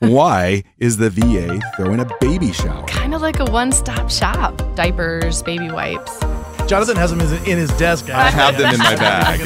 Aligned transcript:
Why 0.00 0.64
is 0.78 0.96
the 0.96 1.10
VA 1.10 1.60
throwing 1.76 2.00
a 2.00 2.08
baby 2.22 2.52
shower? 2.52 2.86
Kind 2.86 3.14
of 3.14 3.20
like 3.20 3.38
a 3.38 3.44
one 3.44 3.70
stop 3.70 4.10
shop 4.10 4.56
diapers, 4.74 5.42
baby 5.42 5.70
wipes. 5.70 6.18
Jonathan 6.66 6.96
has 6.96 7.10
them 7.10 7.20
in 7.20 7.58
his 7.58 7.68
desk. 7.76 8.08
I 8.08 8.30
have 8.30 8.56
them 8.56 8.72
in 8.72 8.78
my 8.78 8.96
bag. 8.96 9.42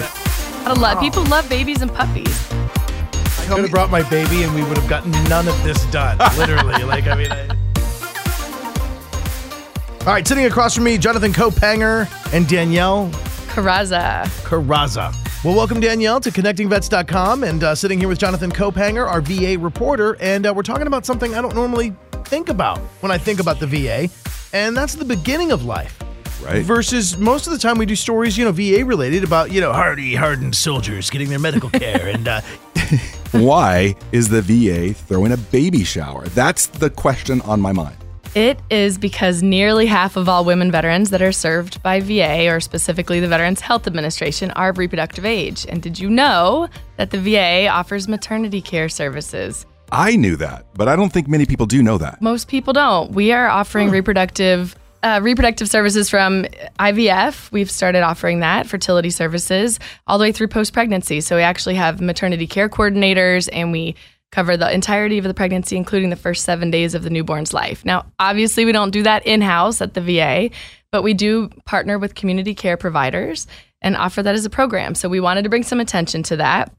A 0.66 0.74
lot. 0.74 1.00
People 1.00 1.24
love 1.24 1.48
babies 1.48 1.82
and 1.82 1.92
puppies. 1.92 2.52
I 2.52 3.46
could 3.48 3.62
have 3.62 3.70
brought 3.72 3.90
my 3.90 4.09
baby 4.09 4.45
and 4.45 4.54
we 4.54 4.62
would 4.62 4.78
have 4.78 4.88
gotten 4.88 5.10
none 5.24 5.48
of 5.48 5.60
this 5.64 5.84
done. 5.86 6.18
Literally. 6.38 6.84
like, 6.84 7.09
I 7.09 7.16
mean. 7.16 7.32
I... 7.32 7.48
All 10.02 10.12
right, 10.12 10.26
sitting 10.26 10.45
across 10.45 10.76
from 10.76 10.84
me, 10.84 10.98
Jonathan 10.98 11.32
Kaupanger 11.32 12.09
and 12.32 12.46
Danielle 12.46 13.09
Karaza. 13.48 14.24
Corraza. 14.45 15.23
Well, 15.44 15.54
welcome, 15.54 15.78
Danielle, 15.78 16.20
to 16.20 16.30
connectingvets.com. 16.30 17.44
And 17.44 17.62
uh, 17.62 17.74
sitting 17.74 17.98
here 17.98 18.08
with 18.08 18.18
Jonathan 18.18 18.50
Kaupanger, 18.50 19.06
our 19.06 19.20
VA 19.20 19.58
reporter. 19.58 20.16
And 20.18 20.46
uh, 20.46 20.54
we're 20.56 20.62
talking 20.62 20.86
about 20.86 21.04
something 21.04 21.34
I 21.34 21.42
don't 21.42 21.54
normally 21.54 21.94
think 22.24 22.48
about 22.48 22.78
when 23.00 23.12
I 23.12 23.18
think 23.18 23.40
about 23.40 23.60
the 23.60 23.66
VA, 23.66 24.08
and 24.54 24.74
that's 24.74 24.95
the 24.95 25.04
beginning 25.04 25.52
of 25.52 25.62
life. 25.66 25.98
Right. 26.42 26.64
Versus 26.64 27.18
most 27.18 27.46
of 27.46 27.52
the 27.52 27.59
time 27.59 27.76
we 27.76 27.84
do 27.84 27.95
stories, 27.95 28.38
you 28.38 28.46
know, 28.46 28.52
VA 28.52 28.86
related 28.86 29.23
about, 29.23 29.52
you 29.52 29.60
know, 29.60 29.74
hardy, 29.74 30.14
hardened 30.14 30.56
soldiers 30.56 31.10
getting 31.10 31.28
their 31.28 31.38
medical 31.38 31.68
care. 31.79 32.08
and 32.08 32.26
uh, 32.26 32.40
Why 33.32 33.95
is 34.12 34.30
the 34.30 34.40
VA 34.40 34.95
throwing 34.95 35.32
a 35.32 35.36
baby 35.36 35.84
shower? 35.84 36.26
That's 36.29 36.68
the 36.68 36.88
question 36.88 37.42
on 37.42 37.60
my 37.60 37.73
mind. 37.73 37.96
It 38.35 38.59
is 38.68 38.99
because 38.99 39.45
nearly 39.45 39.87
half 39.87 40.16
of 40.16 40.29
all 40.29 40.45
women 40.45 40.73
veterans 40.73 41.10
that 41.10 41.23
are 41.23 41.30
served 41.30 41.80
by 41.85 42.01
VA, 42.01 42.52
or 42.52 42.59
specifically 42.59 43.21
the 43.21 43.29
Veterans 43.29 43.60
Health 43.60 43.87
Administration, 43.87 44.51
are 44.52 44.71
of 44.71 44.79
reproductive 44.79 45.24
age. 45.24 45.65
And 45.68 45.80
did 45.80 46.01
you 46.01 46.10
know 46.10 46.68
that 46.96 47.13
the 47.13 47.18
VA 47.18 47.68
offers 47.68 48.09
maternity 48.09 48.60
care 48.60 48.88
services? 48.88 49.66
I 49.93 50.16
knew 50.16 50.35
that, 50.37 50.66
but 50.74 50.88
I 50.88 50.96
don't 50.96 51.13
think 51.13 51.29
many 51.29 51.46
people 51.46 51.66
do 51.66 51.80
know 51.80 51.96
that. 51.99 52.21
Most 52.21 52.49
people 52.49 52.73
don't. 52.73 53.13
We 53.13 53.30
are 53.30 53.46
offering 53.46 53.91
reproductive 53.91 54.74
uh, 55.04 55.21
reproductive 55.23 55.69
services 55.69 56.09
from 56.09 56.45
IVF. 56.80 57.52
We've 57.52 57.71
started 57.71 58.02
offering 58.02 58.41
that 58.41 58.66
fertility 58.66 59.10
services 59.10 59.79
all 60.07 60.16
the 60.16 60.23
way 60.23 60.32
through 60.32 60.48
post 60.48 60.73
pregnancy. 60.73 61.21
So 61.21 61.37
we 61.37 61.43
actually 61.43 61.74
have 61.74 62.01
maternity 62.01 62.46
care 62.46 62.71
coordinators, 62.71 63.48
and 63.52 63.71
we 63.71 63.95
cover 64.34 64.56
the 64.56 64.72
entirety 64.72 65.16
of 65.19 65.25
the 65.25 65.32
pregnancy, 65.32 65.77
including 65.77 66.10
the 66.10 66.16
first 66.16 66.44
seven 66.44 66.69
days 66.69 66.94
of 66.94 67.04
the 67.04 67.10
newborn's 67.10 67.54
life. 67.54 67.84
Now, 67.84 68.06
obviously, 68.19 68.65
we 68.65 68.72
don't 68.72 68.91
do 68.91 69.04
that 69.04 69.25
in 69.25 69.41
house 69.41 69.81
at 69.81 69.94
the 69.94 70.00
VA, 70.00 70.50
but 70.91 71.03
we 71.03 71.15
do 71.15 71.50
partner 71.66 72.00
with 72.00 72.16
community 72.16 72.53
care 72.53 72.76
providers 72.76 73.47
and 73.81 73.97
offer 73.97 74.25
that 74.25 74.34
as 74.34 74.44
a 74.44 74.50
program. 74.50 74.97
So 74.97 75.09
we 75.09 75.21
wanted 75.21 75.43
to 75.43 75.50
bring 75.50 75.62
some 75.62 75.78
attention 75.78 76.25
to 76.25 76.37
that. 76.37 76.72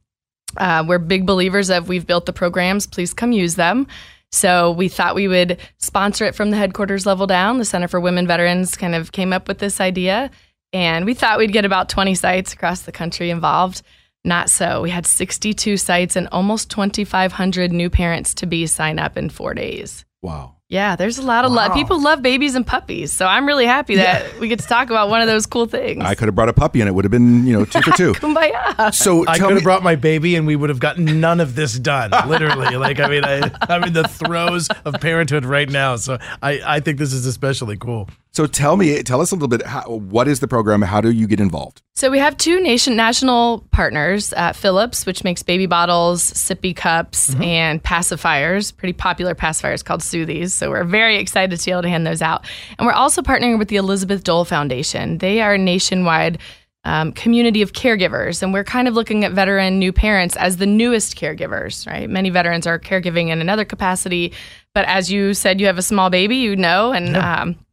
Uh, 0.58 0.84
we're 0.86 1.00
big 1.00 1.26
believers 1.26 1.70
of 1.70 1.88
we've 1.88 2.06
built 2.06 2.26
the 2.26 2.34
programs, 2.34 2.88
please 2.88 3.14
come 3.14 3.32
use 3.32 3.56
them. 3.56 3.88
So 4.32 4.72
we 4.72 4.90
thought 4.90 5.16
we 5.16 5.30
would 5.30 5.58
sponsor 5.78 6.26
it 6.26 6.36
from 6.36 6.52
the 6.52 6.58
headquarters 6.58 7.06
level 7.06 7.26
down. 7.26 7.58
The 7.58 7.64
Center 7.64 7.88
for 7.88 8.02
Women 8.02 8.28
Veterans 8.28 8.76
kind 8.76 8.96
of 8.96 9.14
came 9.14 9.32
up 9.32 9.48
with 9.48 9.60
this 9.60 9.80
idea, 9.80 10.30
and 10.74 11.06
we 11.06 11.14
thought 11.14 11.38
we'd 11.38 11.54
get 11.54 11.64
about 11.64 11.88
20 11.88 12.16
sites 12.16 12.52
across 12.52 12.82
the 12.82 12.92
country 12.92 13.30
involved. 13.30 13.82
Not 14.26 14.50
so. 14.50 14.82
We 14.82 14.90
had 14.90 15.06
62 15.06 15.78
sites 15.78 16.16
and 16.16 16.28
almost 16.32 16.72
2,500 16.72 17.72
new 17.72 17.90
parents 17.92 18.34
to 18.36 18.48
be 18.48 18.66
sign 18.66 18.98
up 18.98 19.18
in 19.18 19.30
four 19.30 19.54
days. 19.54 20.04
Wow. 20.24 20.56
Yeah, 20.68 20.96
there's 20.96 21.20
a 21.20 21.22
lot 21.22 21.46
of 21.46 21.52
love. 21.52 21.76
People 21.76 22.02
love 22.02 22.24
babies 22.24 22.56
and 22.56 22.66
puppies, 22.66 23.12
so 23.12 23.28
I'm 23.28 23.46
really 23.46 23.68
happy 23.68 23.98
that 23.98 24.40
we 24.40 24.48
get 24.48 24.58
to 24.62 24.66
talk 24.66 24.90
about 24.90 25.10
one 25.10 25.22
of 25.22 25.28
those 25.28 25.46
cool 25.46 25.68
things. 25.68 26.04
I 26.04 26.16
could 26.16 26.28
have 26.28 26.34
brought 26.34 26.50
a 26.50 26.54
puppy 26.54 26.82
and 26.82 26.90
it 26.90 26.94
would 26.94 27.06
have 27.06 27.12
been, 27.12 27.46
you 27.46 27.54
know, 27.54 27.66
two 27.66 27.84
for 27.84 27.92
two. 27.98 28.14
Kumbaya. 28.14 28.92
So 28.92 29.28
I 29.28 29.38
could 29.38 29.50
me, 29.50 29.54
have 29.54 29.64
brought 29.64 29.84
my 29.84 29.96
baby 29.96 30.36
and 30.36 30.48
we 30.48 30.56
would 30.56 30.70
have 30.72 30.80
gotten 30.80 31.20
none 31.20 31.40
of 31.40 31.54
this 31.54 31.78
done. 31.78 32.10
Literally. 32.28 32.78
like, 32.78 33.00
I 33.00 33.08
mean, 33.08 33.24
I, 33.24 33.52
I'm 33.70 33.84
in 33.84 33.94
the 33.94 34.08
throes 34.08 34.68
of 34.86 34.96
parenthood 35.00 35.46
right 35.46 35.70
now. 35.70 35.98
So 35.98 36.18
I, 36.42 36.60
I 36.66 36.80
think 36.80 36.98
this 36.98 37.14
is 37.14 37.28
especially 37.28 37.78
cool. 37.78 38.10
So 38.36 38.46
tell 38.48 38.76
me, 38.76 39.02
tell 39.02 39.22
us 39.22 39.32
a 39.32 39.36
little 39.36 39.48
bit. 39.48 39.66
How, 39.66 39.84
what 39.90 40.28
is 40.28 40.42
the 40.42 40.48
program? 40.48 40.82
How 40.82 41.00
do 41.00 41.10
you 41.10 41.26
get 41.26 41.40
involved? 41.40 41.82
So 41.96 42.12
we 42.12 42.20
have 42.20 42.36
two 42.36 42.60
nation 42.60 42.98
national 42.98 43.66
partners, 43.72 44.34
uh, 44.34 44.52
Philips, 44.52 45.06
which 45.06 45.24
makes 45.24 45.42
baby 45.42 45.68
bottles, 45.68 46.32
sippy 46.32 46.76
cups, 46.76 47.34
and 47.36 47.82
pacifiers, 47.82 48.76
pretty 48.76 48.92
popular 48.92 49.36
pacifiers 49.36 49.86
called 49.86 50.02
Soothies. 50.02 50.52
So 50.52 50.70
we're 50.70 50.84
very 50.84 51.16
excited 51.16 51.58
to 51.58 51.66
be 51.66 51.72
able 51.72 51.84
to 51.84 51.90
hand 51.90 52.06
those 52.06 52.22
out. 52.22 52.46
And 52.78 52.86
we're 52.86 52.94
also 52.94 53.22
partnering 53.22 53.58
with 53.58 53.70
the 53.70 53.78
Elizabeth 53.78 54.26
Dole 54.26 54.44
Foundation. 54.44 55.20
They 55.20 55.40
are 55.40 55.54
a 55.54 55.58
nationwide 55.58 56.40
um, 56.84 57.14
community 57.14 57.62
of 57.62 57.72
caregivers, 57.72 58.44
and 58.44 58.54
we're 58.54 58.66
kind 58.66 58.88
of 58.88 58.94
looking 58.94 59.24
at 59.24 59.32
veteran 59.32 59.80
new 59.80 59.92
parents 59.92 60.36
as 60.36 60.58
the 60.58 60.68
newest 60.68 61.16
caregivers, 61.16 61.88
right? 61.88 62.10
Many 62.10 62.30
veterans 62.30 62.68
are 62.68 62.78
caregiving 62.78 63.30
in 63.30 63.40
another 63.40 63.66
capacity, 63.66 64.34
but 64.74 64.86
as 64.86 65.12
you 65.12 65.34
said, 65.34 65.60
you 65.60 65.66
have 65.66 65.78
a 65.78 65.82
small 65.82 66.10
baby, 66.10 66.36
you 66.36 66.56
know, 66.56 66.92
and 66.92 67.18
um, 67.18 67.65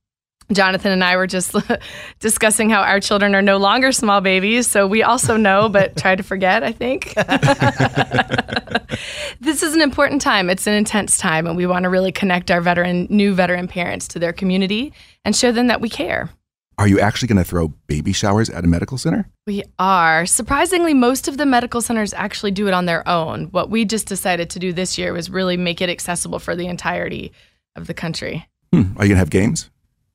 Jonathan 0.54 0.92
and 0.92 1.02
I 1.02 1.16
were 1.16 1.26
just 1.26 1.54
discussing 2.20 2.70
how 2.70 2.82
our 2.82 3.00
children 3.00 3.34
are 3.34 3.42
no 3.42 3.56
longer 3.56 3.92
small 3.92 4.20
babies, 4.20 4.66
so 4.66 4.86
we 4.86 5.02
also 5.02 5.36
know, 5.36 5.68
but 5.68 5.96
try 6.02 6.16
to 6.16 6.22
forget, 6.22 6.62
I 6.62 6.72
think. 6.72 7.14
this 9.40 9.62
is 9.62 9.74
an 9.74 9.80
important 9.80 10.22
time. 10.22 10.50
It's 10.50 10.66
an 10.66 10.74
intense 10.74 11.16
time, 11.16 11.46
and 11.46 11.56
we 11.56 11.66
want 11.66 11.84
to 11.84 11.88
really 11.88 12.12
connect 12.12 12.50
our 12.50 12.60
veteran, 12.60 13.06
new 13.10 13.34
veteran 13.34 13.68
parents 13.68 14.08
to 14.08 14.18
their 14.18 14.32
community 14.32 14.92
and 15.24 15.34
show 15.34 15.52
them 15.52 15.68
that 15.68 15.80
we 15.80 15.88
care. 15.88 16.30
Are 16.78 16.88
you 16.88 17.00
actually 17.00 17.28
going 17.28 17.38
to 17.38 17.44
throw 17.44 17.68
baby 17.86 18.12
showers 18.12 18.50
at 18.50 18.64
a 18.64 18.66
medical 18.66 18.98
center? 18.98 19.28
We 19.46 19.62
are. 19.78 20.26
Surprisingly, 20.26 20.94
most 20.94 21.28
of 21.28 21.36
the 21.36 21.46
medical 21.46 21.80
centers 21.80 22.14
actually 22.14 22.50
do 22.50 22.66
it 22.66 22.74
on 22.74 22.86
their 22.86 23.06
own. 23.06 23.46
What 23.46 23.70
we 23.70 23.84
just 23.84 24.06
decided 24.06 24.50
to 24.50 24.58
do 24.58 24.72
this 24.72 24.98
year 24.98 25.12
was 25.12 25.30
really 25.30 25.56
make 25.56 25.80
it 25.80 25.90
accessible 25.90 26.38
for 26.38 26.56
the 26.56 26.66
entirety 26.66 27.32
of 27.76 27.86
the 27.86 27.94
country. 27.94 28.48
Hmm. 28.72 28.96
Are 28.96 29.04
you 29.04 29.08
going 29.08 29.10
to 29.10 29.16
have 29.16 29.30
games? 29.30 29.70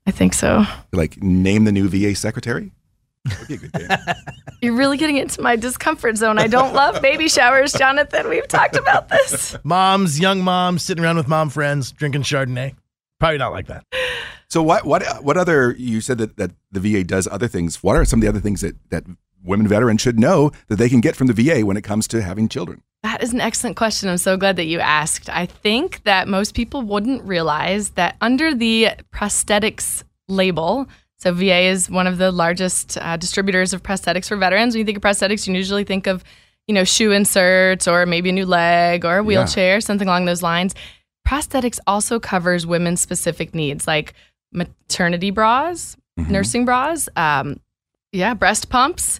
I 0.07 0.11
think 0.11 0.33
so. 0.33 0.65
Like 0.93 1.21
name 1.21 1.65
the 1.65 1.71
new 1.73 1.89
VA 1.89 2.15
secretary? 2.15 2.71
That 3.25 3.39
would 3.39 3.47
be 3.49 3.53
a 3.55 3.57
good 3.57 3.73
game. 3.73 3.89
You're 4.61 4.75
really 4.77 4.95
getting 4.95 5.17
into 5.17 5.41
my 5.41 5.57
discomfort 5.57 6.15
zone. 6.15 6.39
I 6.39 6.47
don't 6.47 6.73
love 6.73 7.01
baby 7.01 7.27
showers, 7.27 7.73
Jonathan. 7.73 8.29
We've 8.29 8.47
talked 8.47 8.77
about 8.77 9.09
this. 9.09 9.57
Moms, 9.65 10.17
young 10.17 10.41
moms, 10.41 10.81
sitting 10.83 11.03
around 11.03 11.17
with 11.17 11.27
mom 11.27 11.49
friends, 11.49 11.91
drinking 11.91 12.23
Chardonnay. 12.23 12.75
Probably 13.19 13.37
not 13.37 13.51
like 13.51 13.67
that. 13.67 13.83
So 14.49 14.63
what 14.63 14.85
what 14.85 15.23
what 15.23 15.35
other 15.35 15.75
you 15.77 15.99
said 15.99 16.19
that, 16.19 16.37
that 16.37 16.51
the 16.71 16.79
VA 16.79 17.03
does 17.03 17.27
other 17.27 17.49
things. 17.49 17.83
What 17.83 17.97
are 17.97 18.05
some 18.05 18.19
of 18.19 18.21
the 18.21 18.29
other 18.29 18.39
things 18.39 18.61
that, 18.61 18.75
that 18.91 19.03
women 19.43 19.67
veterans 19.67 19.99
should 19.99 20.19
know 20.19 20.51
that 20.67 20.77
they 20.77 20.87
can 20.87 21.01
get 21.01 21.17
from 21.17 21.27
the 21.27 21.33
VA 21.33 21.65
when 21.65 21.75
it 21.75 21.83
comes 21.83 22.07
to 22.09 22.21
having 22.21 22.47
children? 22.47 22.81
That 23.03 23.23
is 23.23 23.31
an 23.31 23.41
excellent 23.41 23.77
question. 23.77 24.09
I'm 24.09 24.17
so 24.17 24.37
glad 24.37 24.55
that 24.55 24.65
you 24.65 24.79
asked. 24.79 25.29
I 25.29 25.45
think 25.45 26.03
that 26.03 26.27
most 26.27 26.55
people 26.55 26.81
wouldn't 26.81 27.23
realize 27.23 27.91
that 27.91 28.15
under 28.21 28.53
the 28.53 28.89
prosthetics 29.13 30.03
label, 30.27 30.87
so 31.17 31.33
VA 31.33 31.61
is 31.61 31.89
one 31.89 32.05
of 32.07 32.17
the 32.17 32.31
largest 32.31 32.97
uh, 32.97 33.17
distributors 33.17 33.73
of 33.73 33.81
prosthetics 33.81 34.27
for 34.27 34.35
veterans. 34.37 34.73
When 34.73 34.79
you 34.79 34.85
think 34.85 34.97
of 34.97 35.03
prosthetics, 35.03 35.47
you 35.47 35.53
usually 35.53 35.83
think 35.83 36.05
of, 36.07 36.23
you 36.67 36.75
know, 36.75 36.83
shoe 36.83 37.11
inserts 37.11 37.87
or 37.87 38.05
maybe 38.05 38.29
a 38.29 38.33
new 38.33 38.45
leg 38.45 39.05
or 39.05 39.17
a 39.17 39.23
wheelchair, 39.23 39.81
something 39.81 40.07
along 40.07 40.25
those 40.25 40.43
lines. 40.43 40.75
Prosthetics 41.27 41.79
also 41.87 42.19
covers 42.19 42.65
women's 42.67 43.01
specific 43.01 43.55
needs 43.55 43.87
like 43.87 44.13
maternity 44.51 45.31
bras, 45.31 45.97
nursing 46.31 46.65
bras, 46.65 47.09
um, 47.15 47.59
yeah, 48.11 48.33
breast 48.33 48.69
pumps, 48.69 49.19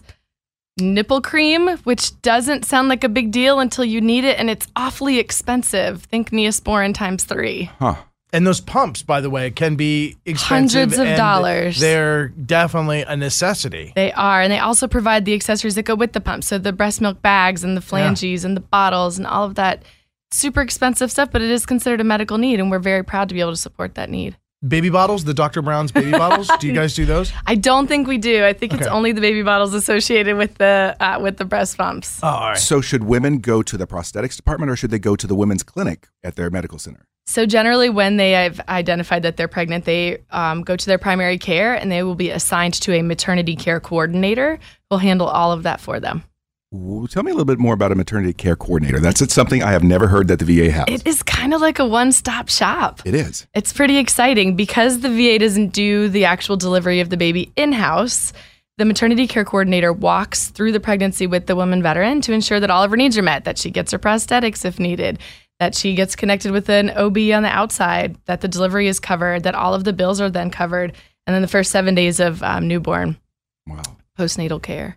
nipple 0.80 1.20
cream, 1.20 1.68
which 1.84 2.20
doesn't 2.22 2.64
sound 2.64 2.88
like 2.88 3.04
a 3.04 3.08
big 3.08 3.30
deal 3.30 3.60
until 3.60 3.84
you 3.84 4.00
need 4.00 4.24
it, 4.24 4.38
and 4.38 4.50
it's 4.50 4.66
awfully 4.76 5.18
expensive. 5.18 6.02
Think 6.04 6.30
Neosporin 6.30 6.94
times 6.94 7.24
three. 7.24 7.70
Huh. 7.78 7.96
And 8.30 8.46
those 8.46 8.60
pumps, 8.60 9.02
by 9.02 9.22
the 9.22 9.30
way, 9.30 9.50
can 9.50 9.76
be 9.76 10.18
expensive. 10.26 10.80
Hundreds 10.80 10.98
of 10.98 11.06
and 11.06 11.16
dollars. 11.16 11.80
They're 11.80 12.28
definitely 12.28 13.00
a 13.00 13.16
necessity. 13.16 13.92
They 13.96 14.12
are, 14.12 14.42
and 14.42 14.52
they 14.52 14.58
also 14.58 14.86
provide 14.86 15.24
the 15.24 15.32
accessories 15.32 15.76
that 15.76 15.84
go 15.84 15.94
with 15.94 16.12
the 16.12 16.20
pump. 16.20 16.44
So 16.44 16.58
the 16.58 16.72
breast 16.72 17.00
milk 17.00 17.22
bags 17.22 17.64
and 17.64 17.74
the 17.74 17.80
flanges 17.80 18.44
and 18.44 18.54
the 18.54 18.60
bottles 18.60 19.16
and 19.16 19.26
all 19.26 19.44
of 19.44 19.54
that 19.54 19.82
super 20.30 20.60
expensive 20.60 21.10
stuff, 21.10 21.30
but 21.32 21.40
it 21.40 21.50
is 21.50 21.64
considered 21.64 22.02
a 22.02 22.04
medical 22.04 22.36
need, 22.36 22.60
and 22.60 22.70
we're 22.70 22.78
very 22.78 23.02
proud 23.02 23.30
to 23.30 23.34
be 23.34 23.40
able 23.40 23.52
to 23.52 23.56
support 23.56 23.94
that 23.94 24.10
need. 24.10 24.36
Baby 24.66 24.90
bottles, 24.90 25.24
the 25.24 25.34
Dr. 25.34 25.62
Brown's 25.62 25.92
baby 25.92 26.10
bottles. 26.10 26.50
Do 26.58 26.66
you 26.66 26.72
guys 26.72 26.94
do 26.94 27.04
those? 27.04 27.32
I 27.46 27.54
don't 27.54 27.86
think 27.86 28.08
we 28.08 28.18
do. 28.18 28.44
I 28.44 28.52
think 28.52 28.74
it's 28.74 28.86
only 28.86 29.12
the 29.12 29.20
baby 29.20 29.42
bottles 29.42 29.74
associated 29.74 30.36
with 30.36 30.54
the 30.56 30.96
uh, 31.00 31.18
with 31.20 31.36
the 31.36 31.44
breast 31.44 31.76
pumps. 31.76 32.20
Oh, 32.22 32.28
all 32.28 32.50
right. 32.50 32.58
So 32.58 32.80
should 32.80 33.04
women 33.04 33.38
go 33.38 33.62
to 33.62 33.76
the 33.76 33.86
prosthetics 33.86 34.36
department 34.36 34.70
or 34.70 34.76
should 34.76 34.90
they 34.90 34.98
go 34.98 35.16
to 35.16 35.26
the 35.26 35.34
women's 35.34 35.62
clinic 35.62 36.08
at 36.22 36.36
their 36.36 36.50
medical 36.50 36.78
center? 36.78 37.06
So 37.26 37.44
generally, 37.44 37.90
when 37.90 38.16
they 38.16 38.32
have 38.32 38.58
identified 38.70 39.22
that 39.22 39.36
they're 39.36 39.48
pregnant, 39.48 39.84
they 39.84 40.22
um, 40.30 40.62
go 40.62 40.76
to 40.76 40.86
their 40.86 40.96
primary 40.96 41.36
care 41.36 41.74
and 41.74 41.92
they 41.92 42.02
will 42.02 42.14
be 42.14 42.30
assigned 42.30 42.72
to 42.74 42.94
a 42.94 43.02
maternity 43.02 43.54
care 43.54 43.80
coordinator 43.80 44.56
who 44.56 44.60
will 44.90 44.98
handle 44.98 45.26
all 45.26 45.52
of 45.52 45.64
that 45.64 45.78
for 45.78 46.00
them. 46.00 46.24
Tell 46.70 47.22
me 47.22 47.30
a 47.30 47.34
little 47.34 47.46
bit 47.46 47.58
more 47.58 47.72
about 47.72 47.92
a 47.92 47.94
maternity 47.94 48.34
care 48.34 48.54
coordinator. 48.54 49.00
That's 49.00 49.32
something 49.32 49.62
I 49.62 49.72
have 49.72 49.82
never 49.82 50.06
heard 50.06 50.28
that 50.28 50.38
the 50.38 50.44
VA 50.44 50.70
has. 50.70 50.84
It 50.88 51.06
is 51.06 51.22
kind 51.22 51.54
of 51.54 51.62
like 51.62 51.78
a 51.78 51.86
one-stop 51.86 52.50
shop. 52.50 53.00
it 53.06 53.14
is. 53.14 53.46
It's 53.54 53.72
pretty 53.72 53.96
exciting 53.96 54.54
because 54.54 55.00
the 55.00 55.08
VA 55.08 55.38
doesn't 55.38 55.68
do 55.68 56.08
the 56.10 56.26
actual 56.26 56.56
delivery 56.58 57.00
of 57.00 57.08
the 57.08 57.16
baby 57.16 57.50
in 57.56 57.72
house. 57.72 58.34
The 58.76 58.84
maternity 58.84 59.26
care 59.26 59.46
coordinator 59.46 59.92
walks 59.94 60.48
through 60.48 60.72
the 60.72 60.80
pregnancy 60.80 61.26
with 61.26 61.46
the 61.46 61.56
woman 61.56 61.82
veteran 61.82 62.20
to 62.22 62.32
ensure 62.34 62.60
that 62.60 62.70
all 62.70 62.82
of 62.82 62.90
her 62.90 62.96
needs 62.98 63.16
are 63.16 63.22
met, 63.22 63.44
that 63.44 63.56
she 63.56 63.70
gets 63.70 63.90
her 63.92 63.98
prosthetics 63.98 64.66
if 64.66 64.78
needed, 64.78 65.18
that 65.60 65.74
she 65.74 65.94
gets 65.94 66.14
connected 66.14 66.52
with 66.52 66.68
an 66.68 66.90
OB 66.90 67.16
on 67.32 67.42
the 67.42 67.48
outside, 67.50 68.16
that 68.26 68.42
the 68.42 68.48
delivery 68.48 68.86
is 68.88 69.00
covered, 69.00 69.42
that 69.44 69.54
all 69.54 69.72
of 69.74 69.84
the 69.84 69.92
bills 69.94 70.20
are 70.20 70.30
then 70.30 70.50
covered, 70.50 70.92
and 71.26 71.34
then 71.34 71.40
the 71.42 71.48
first 71.48 71.70
seven 71.70 71.94
days 71.94 72.20
of 72.20 72.42
um, 72.42 72.68
newborn 72.68 73.16
Wow. 73.66 73.82
postnatal 74.18 74.62
care. 74.62 74.96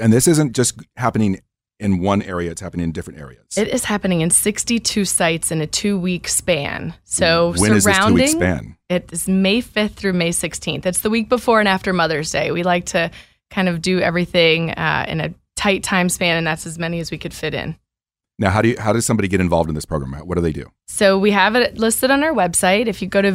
And 0.00 0.12
this 0.12 0.26
isn't 0.26 0.54
just 0.54 0.80
happening 0.96 1.40
in 1.78 1.98
one 1.98 2.22
area, 2.22 2.50
it's 2.50 2.60
happening 2.60 2.84
in 2.84 2.92
different 2.92 3.18
areas. 3.18 3.58
It 3.58 3.68
is 3.68 3.84
happening 3.84 4.20
in 4.20 4.30
62 4.30 5.04
sites 5.04 5.50
in 5.50 5.60
a 5.60 5.66
two 5.66 5.98
week 5.98 6.28
span. 6.28 6.94
So 7.02 7.52
surrounding. 7.54 7.60
when 7.60 7.72
is 7.76 7.84
this 7.84 7.98
two 7.98 8.14
week 8.14 8.28
span? 8.28 8.76
It 8.88 9.12
is 9.12 9.28
May 9.28 9.60
5th 9.60 9.94
through 9.94 10.12
May 10.12 10.30
16th. 10.30 10.86
It's 10.86 11.00
the 11.00 11.10
week 11.10 11.28
before 11.28 11.58
and 11.58 11.68
after 11.68 11.92
Mother's 11.92 12.30
Day. 12.30 12.52
We 12.52 12.62
like 12.62 12.86
to 12.86 13.10
kind 13.50 13.68
of 13.68 13.82
do 13.82 14.00
everything 14.00 14.70
uh, 14.70 15.06
in 15.08 15.20
a 15.20 15.34
tight 15.56 15.82
time 15.82 16.08
span, 16.08 16.36
and 16.36 16.46
that's 16.46 16.66
as 16.66 16.78
many 16.78 17.00
as 17.00 17.10
we 17.10 17.18
could 17.18 17.34
fit 17.34 17.52
in. 17.52 17.76
Now, 18.38 18.50
how 18.50 18.62
do 18.62 18.70
you, 18.70 18.76
how 18.78 18.92
does 18.92 19.04
somebody 19.04 19.28
get 19.28 19.40
involved 19.40 19.68
in 19.68 19.74
this 19.74 19.84
program? 19.84 20.14
What 20.26 20.36
do 20.36 20.40
they 20.40 20.52
do? 20.52 20.70
So 20.88 21.18
we 21.18 21.30
have 21.32 21.54
it 21.54 21.78
listed 21.78 22.10
on 22.10 22.22
our 22.22 22.32
website. 22.32 22.86
If 22.86 23.02
you 23.02 23.08
go 23.08 23.22
to 23.22 23.30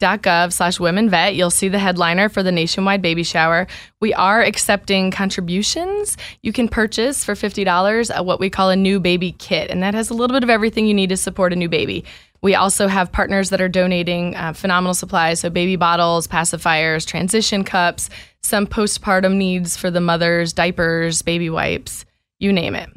va.gov 0.00 0.52
slash 0.52 0.80
women 0.80 1.08
vet, 1.08 1.34
you'll 1.34 1.50
see 1.50 1.68
the 1.68 1.78
headliner 1.78 2.28
for 2.28 2.42
the 2.42 2.52
nationwide 2.52 3.02
baby 3.02 3.22
shower. 3.22 3.66
We 4.00 4.12
are 4.14 4.42
accepting 4.42 5.10
contributions. 5.10 6.16
You 6.42 6.52
can 6.52 6.68
purchase 6.68 7.24
for 7.24 7.34
$50 7.34 8.18
uh, 8.18 8.22
what 8.22 8.40
we 8.40 8.50
call 8.50 8.70
a 8.70 8.76
new 8.76 9.00
baby 9.00 9.32
kit, 9.32 9.70
and 9.70 9.82
that 9.82 9.94
has 9.94 10.10
a 10.10 10.14
little 10.14 10.34
bit 10.34 10.42
of 10.42 10.50
everything 10.50 10.86
you 10.86 10.94
need 10.94 11.10
to 11.10 11.16
support 11.16 11.52
a 11.52 11.56
new 11.56 11.68
baby. 11.68 12.04
We 12.42 12.54
also 12.54 12.88
have 12.88 13.10
partners 13.10 13.50
that 13.50 13.62
are 13.62 13.68
donating 13.68 14.36
uh, 14.36 14.52
phenomenal 14.52 14.94
supplies, 14.94 15.40
so 15.40 15.48
baby 15.48 15.76
bottles, 15.76 16.28
pacifiers, 16.28 17.06
transition 17.06 17.64
cups, 17.64 18.10
some 18.42 18.66
postpartum 18.66 19.36
needs 19.36 19.76
for 19.78 19.90
the 19.90 20.00
mothers, 20.00 20.52
diapers, 20.52 21.22
baby 21.22 21.48
wipes, 21.48 22.04
you 22.38 22.52
name 22.52 22.74
it. 22.74 22.90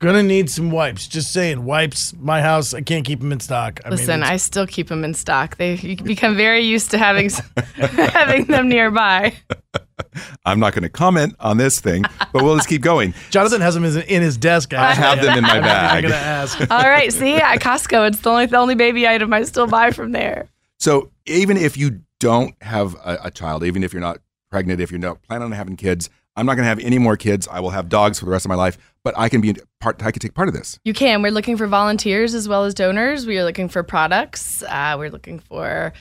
Gonna 0.00 0.22
need 0.22 0.48
some 0.48 0.70
wipes. 0.70 1.06
Just 1.06 1.30
saying, 1.30 1.62
wipes. 1.66 2.14
My 2.18 2.40
house, 2.40 2.72
I 2.72 2.80
can't 2.80 3.04
keep 3.04 3.20
them 3.20 3.32
in 3.32 3.40
stock. 3.40 3.80
I 3.84 3.90
Listen, 3.90 4.20
mean, 4.20 4.30
I 4.30 4.38
still 4.38 4.66
keep 4.66 4.88
them 4.88 5.04
in 5.04 5.12
stock. 5.12 5.58
They 5.58 5.74
you 5.74 5.94
become 5.96 6.36
very 6.36 6.60
used 6.60 6.90
to 6.92 6.98
having 6.98 7.28
having 7.76 8.46
them 8.46 8.70
nearby. 8.70 9.34
I'm 10.46 10.58
not 10.58 10.72
going 10.72 10.84
to 10.84 10.88
comment 10.88 11.36
on 11.38 11.58
this 11.58 11.78
thing, 11.78 12.04
but 12.32 12.42
we'll 12.42 12.56
just 12.56 12.68
keep 12.68 12.80
going. 12.80 13.12
Jonathan 13.30 13.60
has 13.60 13.74
them 13.74 13.84
in 13.84 13.94
in 14.04 14.22
his 14.22 14.38
desk. 14.38 14.72
I 14.72 14.94
have 14.94 15.20
them 15.20 15.36
in 15.36 15.42
my 15.42 15.60
bag. 15.60 15.60
I'm 15.60 15.62
bag. 15.66 16.02
gonna 16.04 16.14
ask. 16.14 16.70
All 16.70 16.88
right, 16.88 17.12
see 17.12 17.34
at 17.34 17.58
Costco, 17.60 18.08
it's 18.08 18.20
the 18.20 18.30
only 18.30 18.46
the 18.46 18.56
only 18.56 18.74
baby 18.74 19.06
item 19.06 19.30
I 19.34 19.42
still 19.42 19.66
buy 19.66 19.90
from 19.90 20.12
there. 20.12 20.48
So 20.78 21.10
even 21.26 21.58
if 21.58 21.76
you 21.76 22.00
don't 22.20 22.54
have 22.62 22.94
a, 23.04 23.18
a 23.24 23.30
child, 23.30 23.64
even 23.64 23.84
if 23.84 23.92
you're 23.92 24.00
not 24.00 24.18
pregnant, 24.50 24.80
if 24.80 24.90
you're 24.90 24.98
not 24.98 25.20
planning 25.22 25.44
on 25.44 25.52
having 25.52 25.76
kids, 25.76 26.08
I'm 26.36 26.46
not 26.46 26.54
going 26.54 26.64
to 26.64 26.68
have 26.68 26.78
any 26.78 26.98
more 26.98 27.16
kids. 27.16 27.48
I 27.48 27.60
will 27.60 27.70
have 27.70 27.88
dogs 27.88 28.18
for 28.18 28.24
the 28.24 28.30
rest 28.30 28.44
of 28.44 28.48
my 28.48 28.54
life, 28.54 28.78
but 29.04 29.18
I 29.18 29.28
can 29.28 29.40
be 29.40 29.56
part. 29.80 30.02
I 30.02 30.10
can 30.10 30.20
take 30.20 30.34
part 30.34 30.48
of 30.48 30.54
this. 30.54 30.78
You 30.84 30.94
can. 30.94 31.22
We're 31.22 31.32
looking 31.32 31.56
for 31.56 31.66
volunteers 31.66 32.34
as 32.34 32.48
well 32.48 32.64
as 32.64 32.74
donors. 32.74 33.26
We 33.26 33.38
are 33.38 33.44
looking 33.44 33.68
for 33.68 33.82
products. 33.82 34.62
Uh, 34.62 34.96
we're 34.98 35.10
looking 35.10 35.38
for 35.40 35.92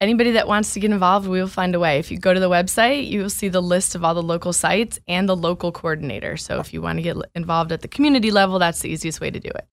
anybody 0.00 0.32
that 0.32 0.48
wants 0.48 0.74
to 0.74 0.80
get 0.80 0.90
involved. 0.90 1.28
We 1.28 1.40
will 1.40 1.48
find 1.48 1.74
a 1.74 1.80
way. 1.80 1.98
If 1.98 2.10
you 2.10 2.18
go 2.18 2.34
to 2.34 2.40
the 2.40 2.50
website, 2.50 3.08
you 3.08 3.22
will 3.22 3.30
see 3.30 3.48
the 3.48 3.62
list 3.62 3.94
of 3.94 4.04
all 4.04 4.14
the 4.14 4.22
local 4.22 4.52
sites 4.52 4.98
and 5.08 5.28
the 5.28 5.36
local 5.36 5.72
coordinator. 5.72 6.36
So 6.36 6.60
if 6.60 6.72
you 6.72 6.82
want 6.82 6.98
to 6.98 7.02
get 7.02 7.16
involved 7.34 7.72
at 7.72 7.82
the 7.82 7.88
community 7.88 8.30
level, 8.30 8.58
that's 8.58 8.80
the 8.80 8.90
easiest 8.90 9.20
way 9.20 9.30
to 9.30 9.40
do 9.40 9.48
it. 9.48 9.66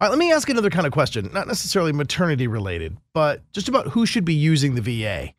All 0.00 0.08
right, 0.08 0.10
let 0.10 0.18
me 0.18 0.32
ask 0.32 0.48
another 0.48 0.70
kind 0.70 0.86
of 0.86 0.92
question, 0.92 1.30
not 1.32 1.46
necessarily 1.46 1.92
maternity 1.92 2.48
related, 2.48 2.96
but 3.14 3.40
just 3.52 3.68
about 3.68 3.86
who 3.88 4.04
should 4.04 4.24
be 4.24 4.34
using 4.34 4.74
the 4.74 4.80
VA. 4.80 5.32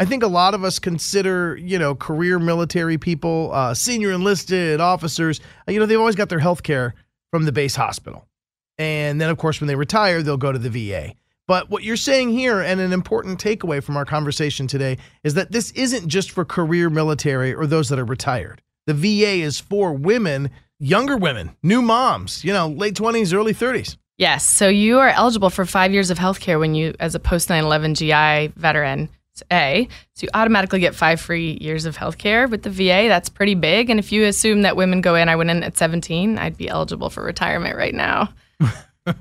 I 0.00 0.04
think 0.04 0.22
a 0.22 0.28
lot 0.28 0.54
of 0.54 0.62
us 0.62 0.78
consider, 0.78 1.56
you 1.56 1.78
know, 1.78 1.94
career 1.94 2.38
military 2.38 2.98
people, 2.98 3.50
uh, 3.52 3.74
senior 3.74 4.12
enlisted 4.12 4.80
officers, 4.80 5.40
uh, 5.66 5.72
you 5.72 5.80
know, 5.80 5.86
they've 5.86 5.98
always 5.98 6.14
got 6.14 6.28
their 6.28 6.38
health 6.38 6.62
care 6.62 6.94
from 7.32 7.44
the 7.44 7.52
base 7.52 7.74
hospital. 7.74 8.26
And 8.78 9.20
then, 9.20 9.28
of 9.28 9.38
course, 9.38 9.60
when 9.60 9.66
they 9.66 9.74
retire, 9.74 10.22
they'll 10.22 10.36
go 10.36 10.52
to 10.52 10.58
the 10.58 10.70
VA. 10.70 11.14
But 11.48 11.68
what 11.68 11.82
you're 11.82 11.96
saying 11.96 12.30
here, 12.30 12.60
and 12.60 12.80
an 12.80 12.92
important 12.92 13.42
takeaway 13.42 13.82
from 13.82 13.96
our 13.96 14.04
conversation 14.04 14.68
today, 14.68 14.98
is 15.24 15.34
that 15.34 15.50
this 15.50 15.72
isn't 15.72 16.06
just 16.06 16.30
for 16.30 16.44
career 16.44 16.90
military 16.90 17.52
or 17.52 17.66
those 17.66 17.88
that 17.88 17.98
are 17.98 18.04
retired. 18.04 18.62
The 18.86 18.94
VA 18.94 19.42
is 19.42 19.58
for 19.58 19.92
women, 19.92 20.50
younger 20.78 21.16
women, 21.16 21.56
new 21.62 21.82
moms, 21.82 22.44
you 22.44 22.52
know, 22.52 22.68
late 22.68 22.94
20s, 22.94 23.34
early 23.34 23.54
30s. 23.54 23.96
Yes. 24.18 24.46
So 24.46 24.68
you 24.68 24.98
are 24.98 25.08
eligible 25.08 25.50
for 25.50 25.64
five 25.64 25.92
years 25.92 26.10
of 26.10 26.18
health 26.18 26.38
care 26.38 26.58
when 26.58 26.74
you, 26.74 26.94
as 27.00 27.14
a 27.14 27.20
post 27.20 27.48
9 27.48 27.64
11 27.64 27.94
GI 27.94 28.48
veteran, 28.56 29.08
it's 29.40 29.52
A. 29.52 29.88
So 30.14 30.24
you 30.24 30.30
automatically 30.34 30.80
get 30.80 30.94
five 30.94 31.20
free 31.20 31.58
years 31.60 31.84
of 31.84 31.96
health 31.96 32.18
care 32.18 32.48
with 32.48 32.62
the 32.62 32.70
VA. 32.70 33.08
That's 33.08 33.28
pretty 33.28 33.54
big. 33.54 33.90
And 33.90 33.98
if 33.98 34.12
you 34.12 34.24
assume 34.24 34.62
that 34.62 34.76
women 34.76 35.00
go 35.00 35.14
in, 35.14 35.28
I 35.28 35.36
went 35.36 35.50
in 35.50 35.62
at 35.62 35.76
17, 35.76 36.38
I'd 36.38 36.56
be 36.56 36.68
eligible 36.68 37.10
for 37.10 37.22
retirement 37.22 37.76
right 37.76 37.94
now. 37.94 38.32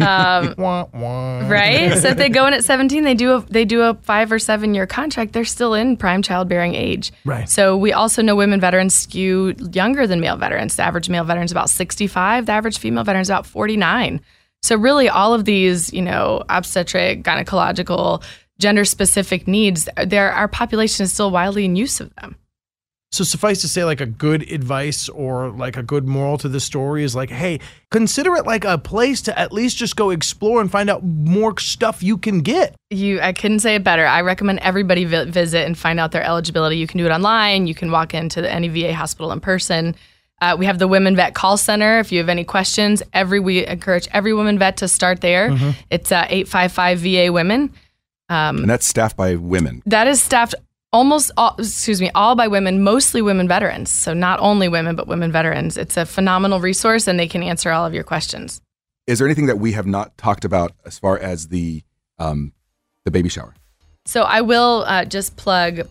Um, 0.02 0.54
right? 0.58 1.94
so 1.98 2.10
if 2.10 2.18
they 2.18 2.28
go 2.28 2.46
in 2.46 2.54
at 2.54 2.66
17, 2.66 3.06
they 3.06 3.14
do 3.14 3.36
a 3.36 3.42
they 3.44 3.64
do 3.64 3.84
a 3.84 3.94
five 3.94 4.34
or 4.34 4.38
seven 4.38 4.74
year 4.74 4.86
contract. 4.86 5.32
They're 5.32 5.46
still 5.46 5.74
in 5.74 5.96
prime 5.96 6.22
childbearing 6.22 6.76
age. 6.76 7.14
Right. 7.24 7.48
So 7.50 7.78
we 7.78 7.94
also 7.94 8.22
know 8.22 8.36
women 8.36 8.60
veterans 8.60 8.94
skew 8.94 9.56
younger 9.72 10.06
than 10.06 10.20
male 10.20 10.36
veterans. 10.36 10.76
The 10.76 10.84
average 10.84 11.08
male 11.08 11.24
veteran 11.24 11.46
is 11.46 11.54
about 11.54 11.70
65. 11.70 12.48
The 12.48 12.52
average 12.52 12.80
female 12.80 13.06
veteran 13.06 13.22
is 13.22 13.30
about 13.30 13.46
49. 13.46 14.20
So 14.62 14.76
really, 14.76 15.08
all 15.08 15.34
of 15.34 15.46
these, 15.46 15.94
you 15.94 16.02
know, 16.02 16.44
obstetric, 16.50 17.24
gynecological, 17.24 18.22
gender 18.60 18.86
specific 18.86 19.48
needs, 19.48 19.88
there 20.06 20.32
our 20.32 20.48
population 20.48 21.04
is 21.04 21.14
still 21.14 21.32
wildly 21.32 21.66
in 21.66 21.76
use 21.76 22.00
of 22.00 22.14
them. 22.16 22.36
So 23.12 23.24
suffice 23.24 23.62
to 23.62 23.70
say, 23.70 23.86
like 23.86 24.02
a 24.02 24.06
good 24.06 24.52
advice 24.52 25.08
or 25.08 25.50
like 25.50 25.78
a 25.78 25.82
good 25.82 26.06
moral 26.06 26.38
to 26.40 26.50
the 26.50 26.60
story 26.60 27.06
is 27.06 27.16
like, 27.16 27.30
hey, 27.30 27.62
consider 27.90 28.36
it 28.36 28.46
like 28.46 28.66
a 28.66 28.78
place 28.78 29.22
to 29.24 29.40
at 29.40 29.54
least 29.54 29.78
just 29.78 29.96
go 29.96 30.10
explore 30.10 30.60
and 30.60 30.70
find 30.70 30.90
out 30.90 31.04
more 31.04 31.58
stuff 31.58 32.04
you 32.04 32.18
can 32.18 32.42
get. 32.42 32.76
You, 32.90 33.22
I 33.22 33.32
couldn't 33.32 33.60
say 33.60 33.76
it 33.76 33.84
better. 33.84 34.06
I 34.06 34.22
recommend 34.22 34.60
everybody 34.60 35.06
vi- 35.06 35.24
visit 35.24 35.66
and 35.66 35.78
find 35.78 36.02
out 36.02 36.12
their 36.12 36.22
eligibility. 36.24 36.78
You 36.78 36.86
can 36.86 36.98
do 36.98 37.06
it 37.06 37.12
online. 37.12 37.66
You 37.66 37.74
can 37.74 37.92
walk 37.92 38.14
into 38.14 38.42
the, 38.42 38.52
any 38.52 38.68
VA 38.68 38.94
hospital 38.94 39.32
in 39.32 39.40
person. 39.40 39.96
Uh, 40.42 40.58
we 40.60 40.66
have 40.66 40.78
the 40.78 40.88
Women 40.88 41.16
Vet 41.16 41.34
Call 41.34 41.56
Center. 41.56 42.00
If 42.00 42.12
you 42.12 42.20
have 42.20 42.30
any 42.30 42.44
questions, 42.44 43.02
every 43.14 43.40
we 43.40 43.66
encourage 43.66 44.08
every 44.12 44.34
woman 44.34 44.60
vet 44.60 44.78
to 44.78 44.88
start 44.90 45.22
there. 45.22 45.58
It's 45.90 46.12
uh, 46.12 46.28
eight 46.30 46.48
five 46.50 46.74
five 46.74 47.00
VA 47.00 47.32
Women. 47.32 47.74
And 48.30 48.70
that's 48.70 48.86
staffed 48.86 49.16
by 49.16 49.36
women. 49.36 49.82
That 49.86 50.08
is 50.08 50.22
staffed 50.22 50.56
almost 50.94 51.32
all, 51.38 51.56
excuse 51.60 52.02
me, 52.02 52.10
all 52.16 52.36
by 52.36 52.48
women, 52.48 52.82
mostly 52.82 53.22
women 53.22 53.48
veterans. 53.48 53.92
So 53.92 54.14
not 54.14 54.40
only 54.40 54.68
women, 54.68 54.96
but 54.96 55.08
women 55.08 55.32
veterans. 55.32 55.78
It's 55.78 55.98
a 55.98 56.06
phenomenal 56.06 56.60
resource, 56.60 57.08
and 57.08 57.20
they 57.20 57.28
can 57.28 57.44
answer 57.44 57.72
all 57.72 57.86
of 57.86 57.94
your 57.94 58.04
questions. 58.04 58.62
Is 59.06 59.20
there 59.20 59.28
anything 59.28 59.46
that 59.46 59.60
we 59.60 59.72
have 59.74 59.88
not 59.88 60.18
talked 60.18 60.44
about 60.44 60.74
as 60.86 61.00
far 61.00 61.18
as 61.18 61.48
the 61.48 61.84
um, 62.20 62.54
the 63.06 63.12
baby 63.12 63.30
shower? 63.30 63.54
So 64.06 64.24
I 64.24 64.42
will 64.42 64.84
uh, 64.88 65.06
just 65.06 65.36
plug, 65.38 65.82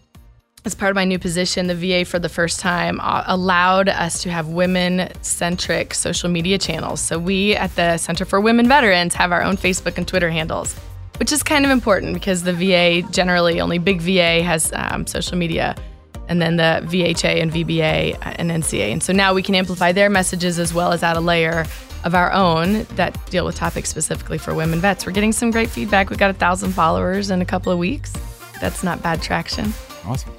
as 0.65 0.75
part 0.75 0.91
of 0.91 0.97
my 0.97 1.05
new 1.05 1.19
position, 1.19 1.67
the 1.67 1.75
VA 1.75 2.05
for 2.05 2.19
the 2.19 2.29
first 2.29 2.61
time 2.61 2.99
uh, 3.01 3.25
allowed 3.27 3.89
us 3.89 4.23
to 4.23 4.31
have 4.31 4.49
women-centric 4.49 5.95
social 5.95 6.29
media 6.31 6.59
channels. 6.59 7.01
So 7.01 7.19
we 7.19 7.55
at 7.55 7.75
the 7.77 7.99
Center 7.99 8.25
for 8.25 8.41
Women 8.41 8.69
Veterans 8.69 9.15
have 9.15 9.33
our 9.33 9.43
own 9.43 9.57
Facebook 9.57 9.99
and 9.99 10.09
Twitter 10.09 10.31
handles, 10.31 10.79
which 11.19 11.33
is 11.33 11.43
kind 11.43 11.65
of 11.65 11.71
important 11.71 12.15
because 12.15 12.43
the 12.43 12.53
VA 12.53 13.03
generally 13.11 13.61
only 13.61 13.79
big 13.79 14.01
VA 14.01 14.43
has 14.43 14.73
um, 14.75 15.07
social 15.07 15.37
media. 15.37 15.75
And 16.29 16.43
then 16.43 16.57
the 16.57 16.81
VHA 16.85 17.41
and 17.41 17.53
VBA 17.53 18.19
and 18.21 18.51
NCA. 18.51 18.93
And 18.93 19.01
so 19.01 19.13
now 19.13 19.33
we 19.33 19.43
can 19.43 19.55
amplify 19.55 19.93
their 19.93 20.11
messages 20.11 20.59
as 20.59 20.75
well 20.75 20.91
as 20.91 21.05
add 21.05 21.17
a 21.17 21.21
layer 21.21 21.65
of 22.05 22.15
our 22.15 22.33
own 22.33 22.85
that 22.97 23.19
deal 23.31 23.45
with 23.45 23.55
topics 23.55 23.89
specifically 23.89 24.39
for 24.39 24.55
women 24.55 24.81
vets. 24.81 25.07
We're 25.07 25.13
getting 25.13 25.33
some 25.33 25.51
great 25.51 25.71
feedback. 25.71 26.11
We've 26.11 26.19
got 26.19 26.31
a 26.31 26.35
thousand 26.35 26.73
followers 26.73 27.31
in 27.31 27.43
a 27.43 27.45
couple 27.45 27.73
of 27.73 27.79
weeks. 27.79 28.13
That's 28.61 28.83
not 28.83 29.03
bad 29.03 29.23
traction. 29.23 29.73
Awesome. 30.05 30.33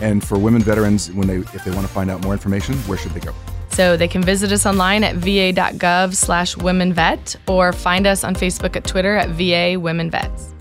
And 0.00 0.24
for 0.24 0.38
women 0.38 0.62
veterans, 0.62 1.10
when 1.12 1.26
they 1.26 1.36
if 1.36 1.64
they 1.64 1.70
want 1.70 1.86
to 1.86 1.92
find 1.92 2.10
out 2.10 2.22
more 2.22 2.32
information, 2.32 2.74
where 2.78 2.98
should 2.98 3.12
they 3.12 3.20
go? 3.20 3.32
So 3.74 3.96
they 3.96 4.06
can 4.08 4.22
visit 4.22 4.52
us 4.52 4.66
online 4.66 5.02
at 5.02 5.16
va.gov 5.16 6.14
slash 6.14 6.56
womenvet 6.56 7.36
or 7.48 7.72
find 7.72 8.06
us 8.06 8.22
on 8.22 8.34
Facebook 8.34 8.76
at 8.76 8.84
Twitter 8.84 9.16
at 9.16 9.30
VA 9.30 9.78
Women 9.78 10.10
Vets. 10.10 10.54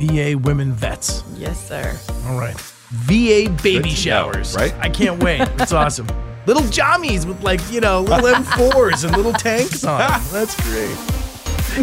VA 0.00 0.36
women 0.36 0.72
vets. 0.72 1.22
Yes, 1.36 1.68
sir. 1.68 1.98
All 2.26 2.38
right. 2.38 2.54
VA 2.90 3.50
baby 3.62 3.74
Good 3.74 3.82
to 3.82 3.88
know, 3.88 3.94
showers. 3.94 4.54
right? 4.56 4.74
I 4.80 4.88
can't 4.88 5.22
wait. 5.22 5.42
It's 5.58 5.72
awesome. 5.80 6.06
Little 6.46 6.62
jammies 6.64 7.26
with 7.26 7.42
like, 7.42 7.60
you 7.70 7.80
know, 7.80 8.00
little 8.00 8.28
M4s 8.30 9.04
and 9.04 9.14
little 9.16 9.32
tanks 9.34 9.84
on. 9.84 9.98
That's 10.32 10.54
great. 10.68 10.96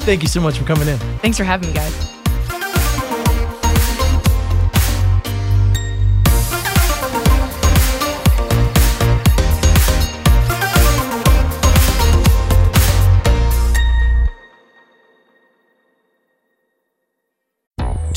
Thank 0.04 0.22
you 0.24 0.28
so 0.28 0.42
much 0.42 0.58
for 0.58 0.66
coming 0.66 0.88
in. 0.88 0.98
Thanks 1.20 1.38
for 1.38 1.44
having 1.44 1.70
me, 1.70 1.76
guys. 1.76 2.17